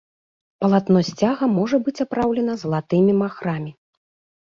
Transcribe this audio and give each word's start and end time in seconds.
Палатно 0.63 0.99
сцяга 1.09 1.51
можа 1.59 1.81
быць 1.85 2.03
апраўлена 2.07 2.53
залатымі 2.65 3.11
махрамі. 3.23 3.71